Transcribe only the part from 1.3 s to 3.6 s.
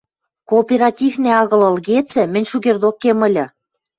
агыл ылгецӹ, мӹнь шукердок кем ыльы.